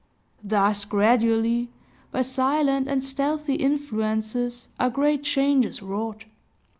[0.43, 1.69] Thus gradually,
[2.11, 6.25] by silent and stealthy influences, are great changes wrought.